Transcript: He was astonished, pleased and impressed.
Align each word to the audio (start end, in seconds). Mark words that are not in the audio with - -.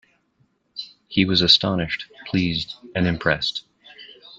He 1.07 1.25
was 1.25 1.43
astonished, 1.43 2.07
pleased 2.25 2.73
and 2.95 3.05
impressed. 3.05 3.65